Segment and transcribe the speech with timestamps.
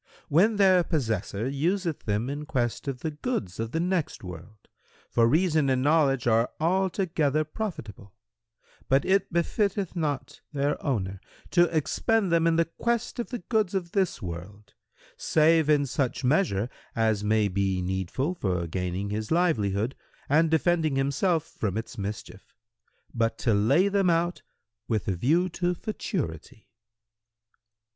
[0.29, 4.67] "—"When their possessor useth them in quest of the goods of the next world,
[5.11, 8.11] for reason and knowledge are altogether profitable;
[8.89, 13.75] but it befitteth not their owner to expend them in the quest of the goods
[13.75, 14.73] of this world,
[15.17, 19.93] save in such measure as may be needful for gaining his livelihood
[20.27, 22.55] and defending himself from its mischief;
[23.13, 24.41] but to lay them out
[24.87, 26.71] with a view to futurity."